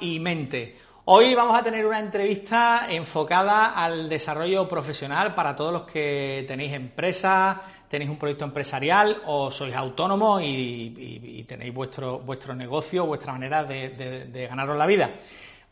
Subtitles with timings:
[0.00, 0.76] y mente.
[1.06, 6.72] Hoy vamos a tener una entrevista enfocada al desarrollo profesional para todos los que tenéis
[6.72, 13.62] empresas, tenéis un proyecto empresarial o sois autónomos y, tenéis vuestro, vuestro negocio, vuestra manera
[13.62, 15.10] de, de ganaros la vida.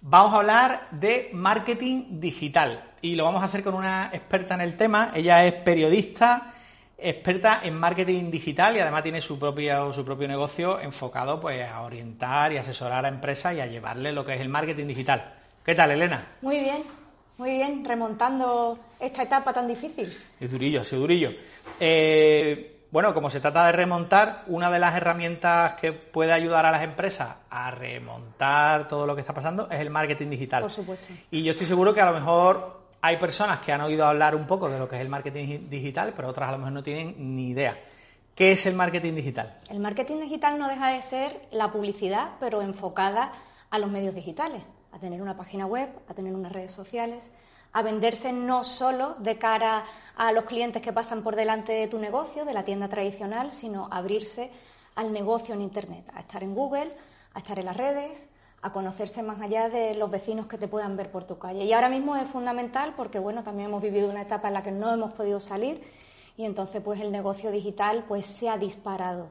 [0.03, 4.61] Vamos a hablar de marketing digital y lo vamos a hacer con una experta en
[4.61, 5.11] el tema.
[5.15, 6.53] Ella es periodista,
[6.99, 11.83] experta en marketing digital y además tiene su propio, su propio negocio enfocado pues, a
[11.83, 15.35] orientar y asesorar a empresas y a llevarle lo que es el marketing digital.
[15.65, 16.27] ¿Qué tal, Elena?
[16.43, 16.83] Muy bien,
[17.39, 20.13] muy bien, remontando esta etapa tan difícil.
[20.39, 21.33] Es durillo, es durillo.
[21.81, 26.71] Eh, bueno, como se trata de remontar, una de las herramientas que puede ayudar a
[26.71, 30.63] las empresas a remontar todo lo que está pasando es el marketing digital.
[30.63, 31.13] Por supuesto.
[31.33, 34.47] Y yo estoy seguro que a lo mejor hay personas que han oído hablar un
[34.47, 37.37] poco de lo que es el marketing digital, pero otras a lo mejor no tienen
[37.37, 37.79] ni idea.
[38.35, 39.61] ¿Qué es el marketing digital?
[39.69, 43.31] El marketing digital no deja de ser la publicidad, pero enfocada
[43.69, 47.23] a los medios digitales, a tener una página web, a tener unas redes sociales,
[47.75, 49.85] a venderse no solo de cara
[50.17, 53.87] a los clientes que pasan por delante de tu negocio, de la tienda tradicional, sino
[53.91, 54.51] abrirse
[54.95, 56.91] al negocio en Internet, a estar en Google,
[57.35, 58.27] a estar en las redes,
[58.65, 61.65] a conocerse más allá de los vecinos que te puedan ver por tu calle.
[61.65, 64.73] Y ahora mismo es fundamental porque, bueno, también hemos vivido una etapa en la que
[64.73, 65.83] no hemos podido salir
[66.39, 69.29] y entonces pues el negocio digital pues se ha disparado.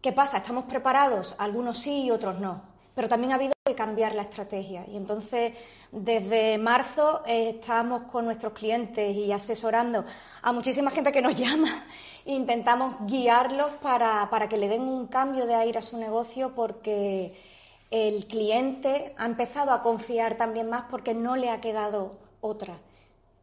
[0.00, 0.38] ¿Qué pasa?
[0.38, 1.34] ¿Estamos preparados?
[1.38, 2.62] Algunos sí y otros no.
[2.94, 4.86] Pero también ha habido que cambiar la estrategia.
[4.88, 5.52] Y entonces,
[5.92, 10.06] desde marzo eh, estamos con nuestros clientes y asesorando
[10.40, 11.84] a muchísima gente que nos llama.
[12.24, 17.53] Intentamos guiarlos para, para que le den un cambio de aire a su negocio porque
[17.90, 22.78] el cliente ha empezado a confiar también más porque no le ha quedado otra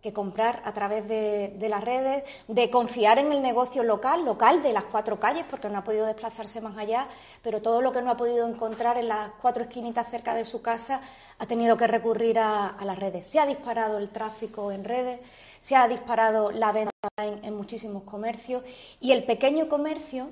[0.02, 4.74] que comprar a través de, las redes, de confiar en el negocio local, local de
[4.74, 7.08] las cuatro calles, porque no ha podido desplazarse más allá,
[7.44, 10.62] pero todo lo que no ha podido encontrar en las cuatro esquinitas cerca de su
[10.62, 11.02] casa
[11.38, 13.28] ha tenido que recurrir a, las redes.
[13.28, 15.20] Se ha disparado el tráfico en redes,
[15.60, 18.64] se ha disparado la venta en muchísimos comercios
[19.00, 20.30] y el pequeño comercio,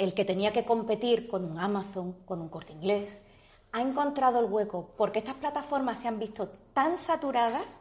[0.00, 3.20] el que tenía que competir con un Amazon, con un corte inglés,
[3.70, 7.78] ha encontrado el hueco porque estas plataformas se han visto tan saturadas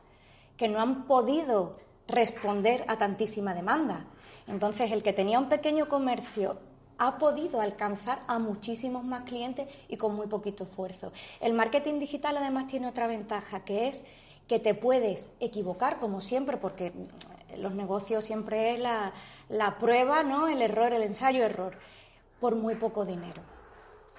[0.57, 1.71] que no han podido
[2.07, 4.05] responder a tantísima demanda.
[4.47, 6.59] Entonces, el que tenía un pequeño comercio
[6.97, 11.13] ha podido alcanzar a muchísimos más clientes y con muy poquito esfuerzo.
[11.39, 14.03] El marketing digital además tiene otra ventaja, que es
[14.49, 16.91] que te puedes equivocar, como siempre, porque
[17.57, 20.49] los negocios siempre es la, prueba, ¿no?
[20.49, 21.77] el error, el ensayo-error,
[22.39, 23.41] por muy poco dinero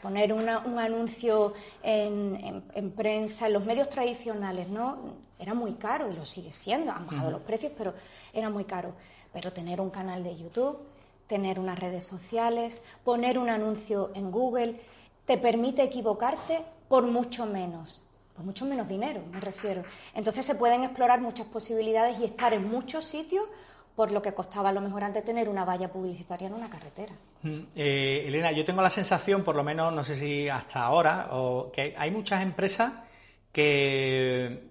[0.01, 4.99] poner un anuncio en, prensa, en los medios tradicionales, ¿no?
[5.39, 7.95] Era muy caro y lo sigue siendo, han bajado los precios, pero
[8.33, 8.93] era muy caro.
[9.33, 10.79] Pero tener un canal de YouTube,
[11.27, 14.81] tener unas redes sociales, poner un anuncio en Google,
[15.25, 18.03] te permite equivocarte por mucho menos,
[18.35, 19.85] por mucho menos dinero, me refiero.
[20.15, 23.45] Entonces se pueden explorar muchas posibilidades y estar en muchos sitios
[24.01, 27.13] por lo que costaba a lo mejor antes tener una valla publicitaria en una carretera.
[27.43, 31.29] Mm, eh, Elena, yo tengo la sensación, por lo menos no sé si hasta ahora,
[31.33, 32.95] o que hay muchas empresas
[33.53, 34.71] que,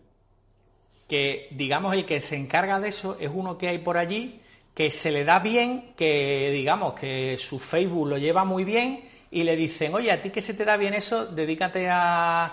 [1.08, 4.42] que, digamos, el que se encarga de eso es uno que hay por allí,
[4.74, 9.44] que se le da bien, que digamos que su Facebook lo lleva muy bien y
[9.44, 12.52] le dicen, oye, a ti que se te da bien eso, dedícate a,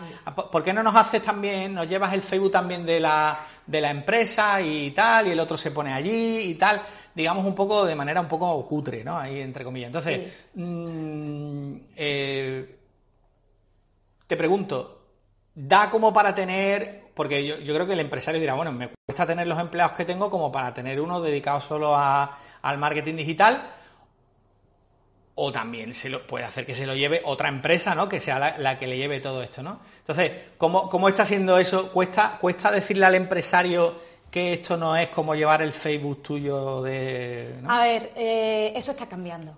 [0.52, 3.90] ¿Por qué no nos haces también, nos llevas el Facebook también de la, de la
[3.90, 6.82] empresa y tal, y el otro se pone allí y tal?
[7.14, 9.16] Digamos un poco de manera un poco cutre, ¿no?
[9.16, 9.86] Ahí entre comillas.
[9.86, 12.78] Entonces, mm, eh,
[14.26, 15.06] te pregunto,
[15.54, 19.24] ¿da como para tener, porque yo, yo, creo que el empresario dirá, bueno, me cuesta
[19.24, 23.62] tener los empleados que tengo como para tener uno dedicado solo a, al marketing digital?
[25.38, 28.08] O también se lo puede hacer que se lo lleve otra empresa, ¿no?
[28.08, 29.80] Que sea la, que le lleve todo esto, ¿no?
[29.98, 31.92] Entonces, ¿cómo, ¿cómo, está siendo eso?
[31.92, 34.00] ¿Cuesta, ¿Cuesta decirle al empresario
[34.30, 37.54] que esto no es como llevar el Facebook tuyo de...
[37.68, 39.56] A ver, eh, eso está cambiando.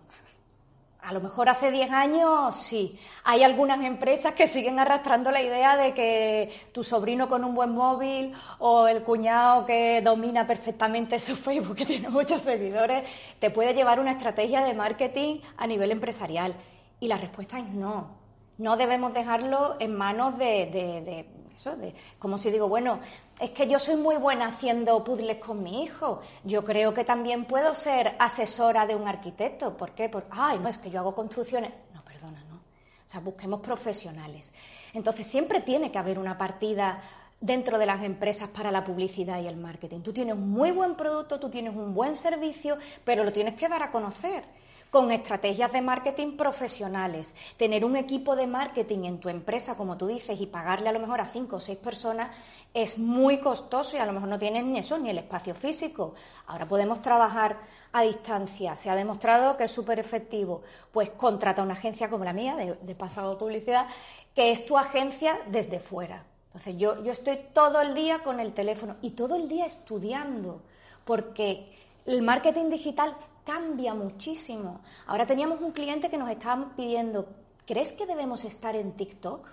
[1.08, 3.00] A lo mejor hace 10 años sí.
[3.24, 7.70] Hay algunas empresas que siguen arrastrando la idea de que tu sobrino con un buen
[7.70, 13.04] móvil o el cuñado que domina perfectamente su Facebook, que tiene muchos seguidores,
[13.38, 16.54] te puede llevar una estrategia de marketing a nivel empresarial.
[17.00, 18.18] Y la respuesta es no.
[18.58, 23.00] No debemos dejarlo en manos de, de eso, de, como si digo, bueno,
[23.40, 26.20] es que yo soy muy buena haciendo puzzles con mi hijo.
[26.44, 29.76] Yo creo que también puedo ser asesora de un arquitecto.
[29.76, 30.08] ¿Por qué?
[30.08, 31.72] Porque, ay, no, es que yo hago construcciones.
[31.92, 32.56] No, perdona, no.
[32.56, 34.52] O sea, busquemos profesionales.
[34.92, 37.02] Entonces, siempre tiene que haber una partida
[37.40, 40.00] dentro de las empresas para la publicidad y el marketing.
[40.00, 43.68] Tú tienes un muy buen producto, tú tienes un buen servicio, pero lo tienes que
[43.68, 44.44] dar a conocer.
[44.90, 47.34] Con estrategias de marketing profesionales.
[47.56, 51.00] Tener un equipo de marketing en tu empresa, como tú dices, y pagarle a lo
[51.00, 52.30] mejor a cinco o seis personas
[52.74, 56.14] es muy costoso y a lo mejor no tienen ni eso, ni el espacio físico.
[56.46, 57.56] Ahora podemos trabajar
[57.92, 58.76] a distancia.
[58.76, 60.62] Se ha demostrado que es súper efectivo.
[60.92, 63.86] Pues contrata una agencia como la mía, de, de pasado publicidad,
[64.34, 66.24] que es tu agencia desde fuera.
[66.48, 70.62] Entonces yo, yo estoy todo el día con el teléfono y todo el día estudiando,
[71.04, 71.72] porque
[72.06, 73.14] el marketing digital
[73.48, 74.82] cambia muchísimo.
[75.06, 77.30] Ahora teníamos un cliente que nos estaba pidiendo,
[77.66, 79.48] ¿crees que debemos estar en TikTok?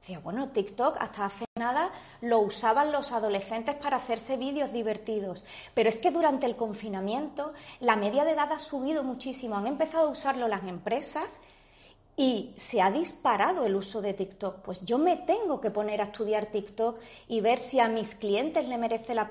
[0.00, 5.44] Decía, bueno, TikTok hasta hace nada lo usaban los adolescentes para hacerse vídeos divertidos,
[5.74, 10.08] pero es que durante el confinamiento la media de edad ha subido muchísimo, han empezado
[10.08, 11.40] a usarlo las empresas
[12.16, 14.60] y se ha disparado el uso de TikTok.
[14.60, 18.68] Pues yo me tengo que poner a estudiar TikTok y ver si a mis clientes
[18.68, 19.28] le merece la,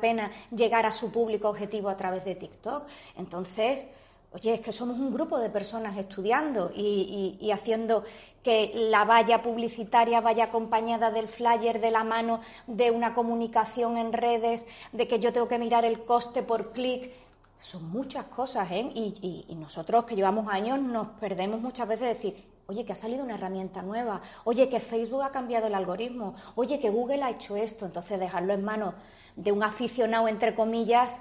[0.00, 2.84] pena llegar a su público objetivo a través de TikTok.
[3.16, 3.86] Entonces,
[4.34, 8.02] Oye, es que somos un grupo de personas estudiando y, haciendo
[8.42, 14.12] que la valla publicitaria vaya acompañada del flyer, de la mano, de una comunicación en
[14.12, 17.12] redes, de que yo tengo que mirar el coste por clic.
[17.60, 18.90] Son muchas cosas, ¿eh?
[18.94, 22.96] Y, y nosotros que llevamos años nos perdemos muchas veces de decir, oye, que ha
[22.96, 27.30] salido una herramienta nueva, oye, que Facebook ha cambiado el algoritmo, oye, que Google ha
[27.30, 27.86] hecho esto.
[27.86, 28.94] Entonces, dejarlo en manos
[29.36, 31.18] de un aficionado, entre comillas,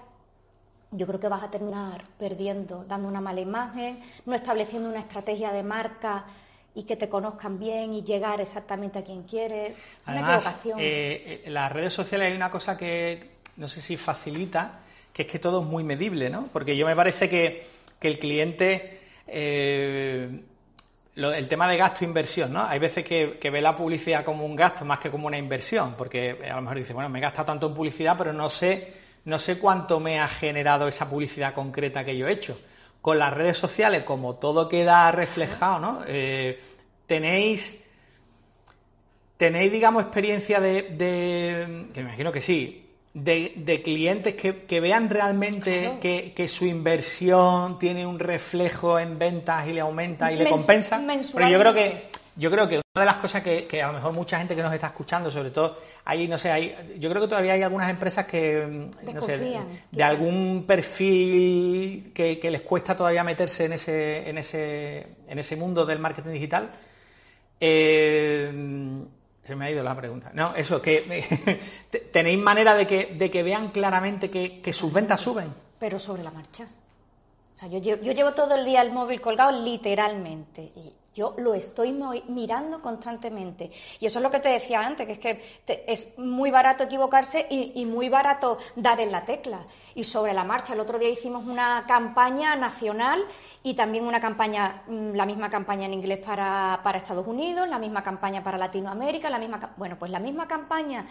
[0.91, 5.51] yo creo que vas a terminar perdiendo, dando una mala imagen, no estableciendo una estrategia
[5.51, 6.25] de marca
[6.75, 9.75] y que te conozcan bien y llegar exactamente a quien quieres.
[10.07, 10.77] Una equivocación.
[10.79, 14.79] Eh, en las redes sociales hay una cosa que no sé si facilita,
[15.13, 16.49] que es que todo es muy medible, ¿no?
[16.51, 17.71] Porque yo me parece que,
[18.01, 20.41] el cliente, eh,
[21.15, 22.65] el tema de gasto e inversión, ¿no?
[22.65, 25.95] Hay veces que, que, ve la publicidad como un gasto más que como una inversión,
[25.97, 29.03] porque a lo mejor dice, bueno, me he gastado tanto en publicidad, pero no sé
[29.25, 32.59] no sé cuánto me ha generado esa publicidad concreta que yo he hecho.
[33.01, 36.03] Con las redes sociales, como todo queda reflejado, ¿no?
[36.07, 36.61] Eh,
[37.05, 37.81] tenéis,
[39.37, 40.95] tenéis, digamos, experiencia de,
[41.93, 45.97] que me imagino que sí, de, clientes que, vean realmente
[46.35, 51.01] que, su inversión tiene un reflejo en ventas y le aumenta y le compensa.
[51.33, 54.11] Pero yo creo que yo creo que una de las cosas que, a lo mejor
[54.11, 57.27] mucha gente que nos está escuchando, sobre todo, hay, no sé, hay, yo creo que
[57.27, 59.37] todavía hay algunas empresas que, mm, no sé,
[59.91, 65.85] de, algún perfil que, les cuesta todavía meterse en ese, en ese, en ese mundo
[65.85, 66.71] del marketing digital.
[67.59, 68.22] Eh,
[69.45, 70.31] se me ha ido la pregunta.
[70.33, 71.59] No, eso, que
[72.13, 75.53] tenéis manera de que, de que vean claramente que, sus ventas suben.
[75.79, 76.63] Pero sobre la marcha.
[76.63, 80.71] O sea, yo, yo llevo todo el día el móvil colgado literalmente.
[81.13, 81.91] Yo lo estoy
[82.27, 83.71] mirando constantemente.
[83.99, 87.45] Y eso es lo que te decía antes, que es que es muy barato equivocarse
[87.49, 89.59] y, muy barato dar en la tecla.
[89.95, 93.23] Y sobre la marcha, el otro día hicimos una campaña nacional
[93.61, 98.01] y también una campaña, mm, la misma campaña en inglés para, Estados Unidos, la misma
[98.01, 101.05] campaña para Latinoamérica, la misma, bueno, pues la misma campaña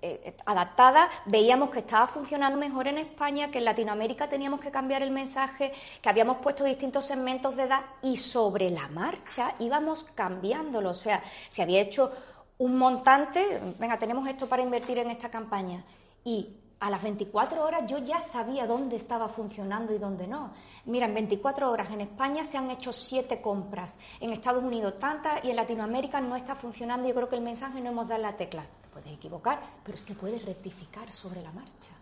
[0.00, 4.70] eh, eh, adaptada, veíamos que estaba funcionando mejor en España, que en Latinoamérica teníamos que
[4.70, 10.04] cambiar el mensaje, que habíamos puesto distintos segmentos de edad y sobre la marcha íbamos
[10.14, 10.90] cambiándolo.
[10.90, 12.12] O sea, se había hecho
[12.58, 15.84] un montante, venga, tenemos esto para invertir en esta campaña.
[16.24, 20.52] Y a las 24 horas yo ya sabía dónde estaba funcionando y dónde no.
[20.84, 25.44] Mira, en 24 horas en España se han hecho siete compras, en Estados Unidos tantas
[25.44, 27.08] y en Latinoamérica no está funcionando.
[27.08, 28.64] Yo creo que el mensaje no hemos dado la tecla
[28.98, 31.97] puedes equivocar, pero es que puedes rectificar sobre la marcha.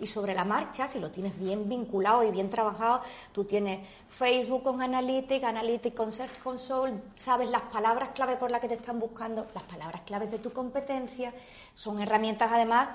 [0.00, 3.02] Y sobre la marcha, si lo tienes bien vinculado y bien trabajado,
[3.32, 8.60] tú tienes Facebook con Analytics, Analytics con Search Console, sabes las palabras clave por las
[8.60, 11.34] que te están buscando, las palabras claves de tu competencia,
[11.74, 12.88] son herramientas además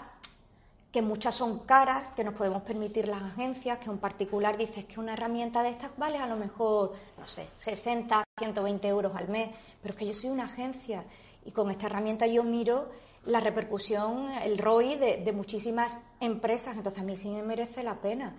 [0.96, 4.98] que muchas son caras, que nos podemos permitir las agencias, que un particular dices que
[4.98, 9.50] una herramienta de estas vale a lo mejor, no sé, 60, 120 euros al mes,
[9.82, 11.04] pero es que yo soy una agencia
[11.44, 12.88] y con esta herramienta yo miro
[13.26, 16.78] la repercusión, el ROI de, muchísimas empresas.
[16.78, 18.36] Entonces a mí sí me merece la pena.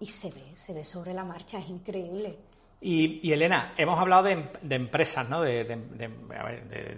[0.00, 2.38] Y se ve, se ve sobre la marcha, es increíble.
[2.80, 5.40] Y, Elena, hemos hablado de, empresas, ¿no?
[5.40, 5.78] De,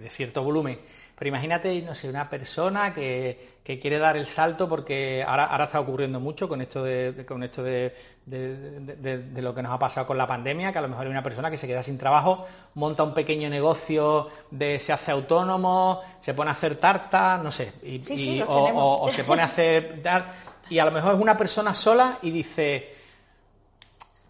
[0.09, 0.81] cierto volumen.
[1.17, 5.79] Pero imagínate, no sé, una persona que, quiere dar el salto porque ahora, ahora está
[5.79, 7.95] ocurriendo mucho con esto de, con esto de,
[8.27, 11.49] lo que nos ha pasado con la pandemia, que a lo mejor hay una persona
[11.49, 16.49] que se queda sin trabajo, monta un pequeño negocio, de, se hace autónomo, se pone
[16.49, 20.01] a hacer tartas, no sé, y, o, o se pone a hacer...
[20.69, 22.96] Y a lo mejor es una persona sola y dice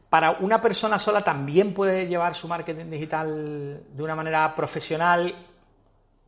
[0.10, 5.36] para una persona sola también puede llevar su marketing digital de una manera profesional,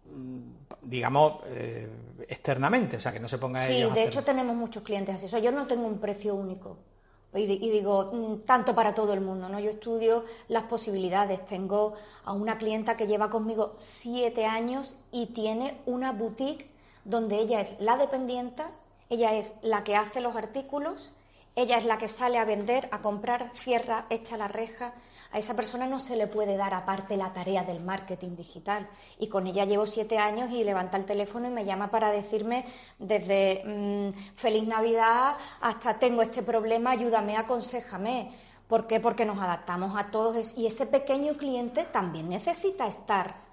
[0.06, 0.40] mm,
[0.82, 1.88] digamos, eh,
[2.28, 5.42] externamente, o sea, que no se ponga Sí, de hecho tenemos muchos clientes así.
[5.42, 6.78] yo no tengo un precio único.
[7.32, 9.60] y, digo, mm, tanto para todo el mundo, ¿no?
[9.60, 11.46] Yo estudio las posibilidades.
[11.46, 11.94] Tengo
[12.26, 16.72] a una clienta que lleva conmigo siete años y tiene una boutique
[17.06, 18.64] donde ella es la dependiente,
[19.10, 21.12] ella es la que hace los artículos,
[21.60, 24.94] ella es la que sale a vender, a comprar, cierra, echa la reja.
[25.32, 28.89] A esa persona no se le puede dar aparte la tarea del marketing digital.
[29.20, 32.66] Y con ella llevo siete años y levanta el teléfono y me llama para decirme
[32.98, 38.32] desde mm, feliz Navidad hasta tengo este problema, ayúdame, aconsejame.
[38.68, 39.00] ¿Por qué?
[39.00, 43.50] Porque nos adaptamos a todos y ese pequeño cliente también necesita estar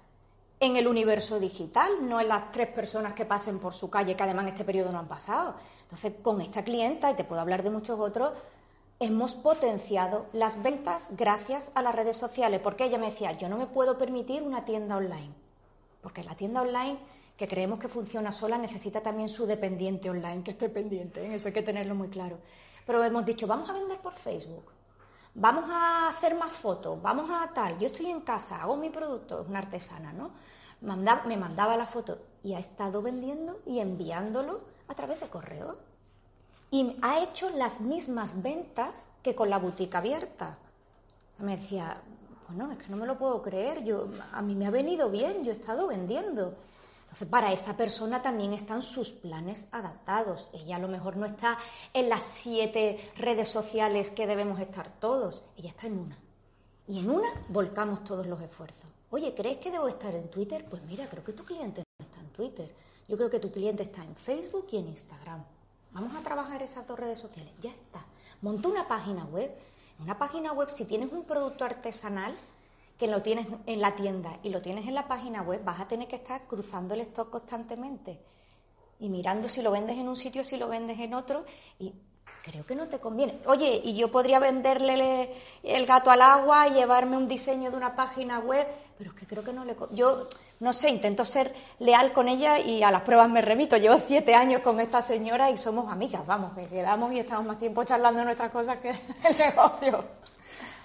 [0.59, 4.23] en el universo digital, no en las tres personas que pasen por su calle, que
[4.23, 5.55] además en este periodo no han pasado.
[5.87, 8.33] Entonces, con esta clienta, y te puedo hablar de muchos otros,
[8.99, 13.57] hemos potenciado las ventas gracias a las redes sociales, porque ella me decía, yo no
[13.57, 15.31] me puedo permitir una tienda online,
[16.01, 16.97] porque la tienda online
[17.37, 21.35] que creemos que funciona sola necesita también su dependiente online, que esté pendiente, ¿eh?
[21.35, 22.37] eso hay que tenerlo muy claro.
[22.85, 24.71] Pero hemos dicho, vamos a vender por Facebook,
[25.35, 29.41] vamos a hacer más fotos, vamos a tal, yo estoy en casa, hago mi producto,
[29.41, 30.31] es una artesana, ¿no?
[30.81, 35.77] me mandaba la foto y ha estado vendiendo y enviándolo a través de correo
[36.71, 40.57] y ha hecho las mismas ventas que con la boutique abierta.
[41.39, 42.01] Me decía,
[42.47, 45.43] bueno, es que no me lo puedo creer, yo, a mí me ha venido bien,
[45.43, 46.55] yo he estado vendiendo.
[47.03, 50.49] Entonces, para esa persona también están sus planes adaptados.
[50.51, 51.57] Ella a lo mejor no está
[51.93, 56.17] en las siete redes sociales que debemos estar todos, ella está en una.
[56.87, 58.91] Y en una volcamos todos los esfuerzos.
[59.09, 60.65] Oye, ¿crees que debo estar en Twitter?
[60.69, 62.73] Pues mira, creo que tu cliente no está en Twitter.
[63.07, 65.43] Yo creo que tu cliente está en Facebook y en Instagram.
[65.91, 67.53] Vamos a trabajar esas dos redes sociales.
[67.61, 68.05] Ya está.
[68.41, 69.51] Monta una página web.
[69.99, 72.35] Una página web, si tienes un producto artesanal
[72.99, 75.87] que lo tienes en la tienda y lo tienes en la página web, vas a
[75.87, 78.19] tener que estar cruzando el stock constantemente
[78.99, 81.45] y mirando si lo vendes en un sitio, si lo vendes en otro.
[81.79, 81.93] Y
[82.43, 83.39] creo que no te conviene.
[83.45, 85.31] Oye, y yo podría venderle
[85.63, 89.25] el gato al agua y llevarme un diseño de una página web, pero es que
[89.25, 89.75] creo que no le.
[89.91, 90.27] Yo
[90.59, 93.77] no sé, intento ser leal con ella y a las pruebas me remito.
[93.77, 97.59] Llevo siete años con esta señora y somos amigas, vamos, que quedamos y estamos más
[97.59, 98.89] tiempo charlando nuestras cosas que
[99.29, 100.03] el negocio.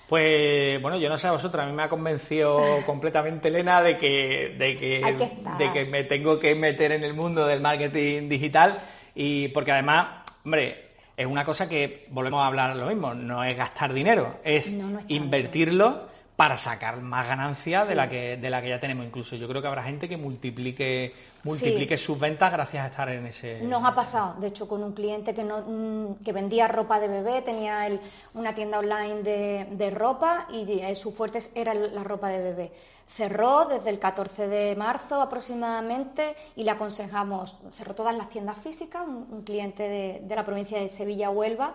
[0.08, 3.96] Pues bueno, yo no sé a vosotros, a mí me ha convencido completamente Elena de
[3.96, 8.82] que, de que, de que me tengo que meter en el mundo del marketing digital
[9.14, 13.56] y porque además, hombre, es una cosa que volvemos a hablar lo mismo, no es
[13.56, 14.70] gastar dinero, es
[15.08, 16.11] invertirlo
[16.42, 19.06] para sacar más ganancias de la que de la que ya tenemos.
[19.06, 23.26] Incluso yo creo que habrá gente que multiplique multiplique sus ventas gracias a estar en
[23.26, 26.98] ese nos ha pasado de hecho con un cliente que no mm, que vendía ropa
[26.98, 27.88] de bebé tenía
[28.34, 32.72] una tienda online de, ropa y su fuerte era la ropa de bebé.
[33.06, 39.06] Cerró desde el 14 de marzo aproximadamente y le aconsejamos cerró todas las tiendas físicas
[39.06, 41.74] un, cliente de, de la provincia de Sevilla Huelva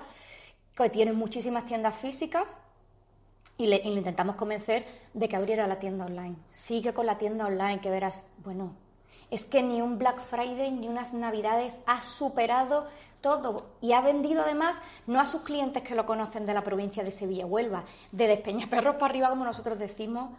[0.76, 2.44] que tiene muchísimas tiendas físicas
[3.58, 6.36] y le, intentamos convencer de que abriera la tienda online.
[6.52, 8.74] Sigue con la tienda online, que verás, bueno,
[9.32, 12.88] es que ni un Black Friday ni unas Navidades ha superado
[13.22, 17.04] todo y ha vendido además no a sus clientes que lo conocen de la provincia
[17.04, 20.30] de Sevilla, Huelva, de Despeñaperros para arriba, como nosotros decimos,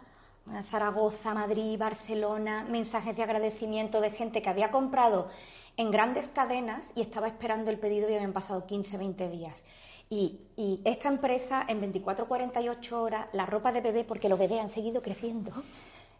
[0.71, 5.29] Zaragoza, Madrid, Barcelona, mensajes de agradecimiento de gente que había comprado
[5.77, 9.63] en grandes cadenas y estaba esperando el pedido y habían pasado 15, 20 días.
[10.09, 10.39] Y,
[10.83, 15.01] esta empresa en 24, 48 horas, la ropa de bebé, porque los bebés han seguido
[15.01, 15.51] creciendo,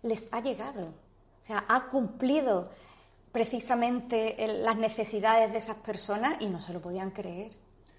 [0.04, 0.84] les ha llegado.
[0.84, 2.70] O sea, ha cumplido
[3.32, 7.52] precisamente las necesidades de esas personas y no se lo podían creer.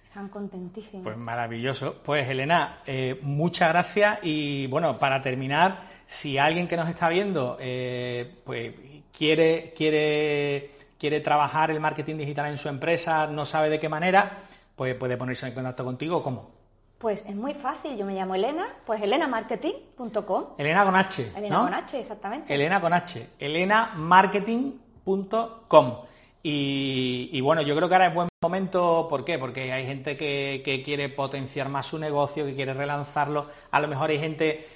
[0.06, 1.04] Están contentísimos.
[1.04, 1.96] Pues maravilloso.
[2.02, 7.56] Pues Elena, eh, muchas gracias y bueno, para terminar, si alguien que nos está viendo
[7.60, 8.74] eh, pues
[9.16, 14.32] quiere, quiere, quiere trabajar el marketing digital en su empresa, no sabe de qué manera,
[14.80, 16.52] pues puede ponerse en contacto contigo, ¿cómo?
[16.96, 20.44] Pues es muy fácil, yo me llamo Elena, pues elenamarketing.com.
[20.56, 21.32] Elena con H.
[21.36, 22.54] Elena con H, exactamente.
[22.54, 23.28] Elena con H.
[23.38, 25.96] elenamarketing.com.
[26.42, 29.38] Y, y, bueno, yo creo que ahora es buen momento, ¿por qué?
[29.38, 33.48] Porque hay gente que, quiere potenciar más su negocio, que quiere relanzarlo.
[33.70, 34.66] A lo mejor hay gente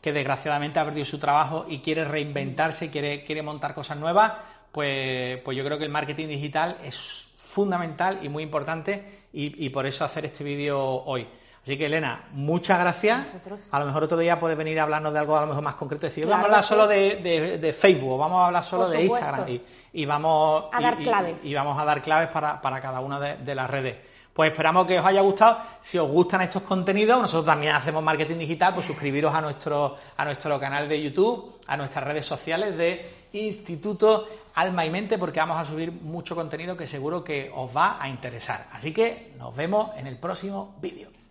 [0.00, 4.32] que desgraciadamente ha perdido su trabajo y quiere reinventarse, quiere, quiere montar cosas nuevas.
[4.72, 9.86] Pues, pues yo creo que el marketing digital es fundamental y muy importante y, por
[9.86, 11.26] eso hacer este vídeo hoy.
[11.62, 13.34] Así que Elena, muchas gracias.
[13.70, 15.74] A lo mejor otro día puedes venir a hablarnos de algo a lo mejor más
[15.76, 16.06] concreto.
[16.06, 19.60] Decir, vamos a hablar solo de, Facebook, vamos a hablar solo de Instagram
[19.92, 21.44] y, vamos a dar claves.
[21.44, 23.96] Y, vamos a dar claves para, cada una de, las redes.
[24.32, 25.58] Pues esperamos que os haya gustado.
[25.82, 30.24] Si os gustan estos contenidos, nosotros también hacemos marketing digital, pues suscribiros a nuestro, a
[30.24, 35.58] nuestro canal de YouTube, a nuestras redes sociales de Instituto Alma y Mente porque vamos
[35.58, 38.68] a subir mucho contenido que seguro que os va a interesar.
[38.72, 41.21] Así que nos vemos en el próximo vídeo.